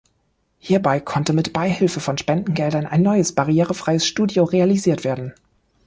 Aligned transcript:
Hierbei 0.57 0.99
konnte 0.99 1.31
mit 1.31 1.53
Beihilfe 1.53 1.99
von 1.99 2.17
Spendengeldern 2.17 2.87
ein 2.87 3.03
neues, 3.03 3.35
barrierefreies 3.35 4.03
Studio 4.07 4.45
realisiert 4.45 5.03
werden. 5.03 5.35